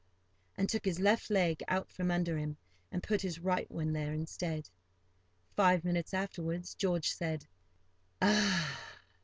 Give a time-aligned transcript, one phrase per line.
[0.57, 2.57] and took his left leg out from under him
[2.91, 4.67] and put his right one there instead.
[5.55, 7.45] Five minutes afterwards, George said,
[8.19, 8.79] "Ah!"